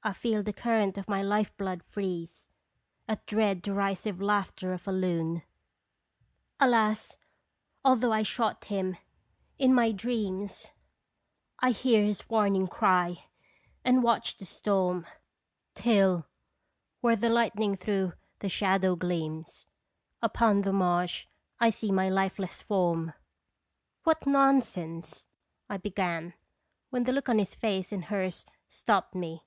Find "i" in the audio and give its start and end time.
0.00-0.14, 8.14-8.22, 21.60-21.68, 25.68-25.76